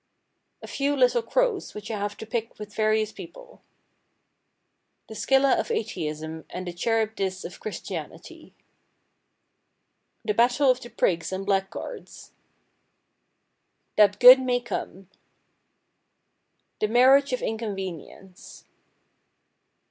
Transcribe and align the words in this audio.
A 0.63 0.67
Few 0.67 0.95
Little 0.95 1.21
Crows 1.21 1.75
which 1.75 1.91
I 1.91 1.99
have 1.99 2.17
to 2.17 2.25
pick 2.25 2.57
with 2.57 2.73
various 2.73 3.11
people. 3.11 3.61
The 5.07 5.13
Scylla 5.13 5.51
of 5.59 5.69
Atheism 5.69 6.43
and 6.49 6.65
the 6.65 6.73
Charybdis 6.73 7.45
of 7.45 7.59
Christianity. 7.59 8.55
The 10.25 10.33
Battle 10.33 10.71
of 10.71 10.81
the 10.81 10.89
Prigs 10.89 11.31
and 11.31 11.45
Blackguards. 11.45 12.31
That 13.95 14.19
Good 14.19 14.39
may 14.41 14.59
Come. 14.59 15.07
The 16.79 16.87
Marriage 16.87 17.31
of 17.31 17.43
Inconvenience. 17.43 18.65